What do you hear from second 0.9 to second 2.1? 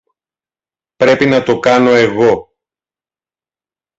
Πρέπει να το κάνω